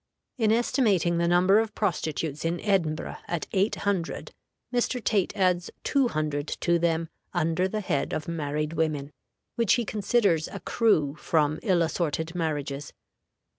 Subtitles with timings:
[0.39, 4.31] In estimating the number of prostitutes in Edinburgh at eight hundred,
[4.73, 4.99] Mr.
[5.03, 9.11] Tait adds two hundred to them under the head of married women,
[9.57, 12.93] which he considers accrue from ill assorted marriages.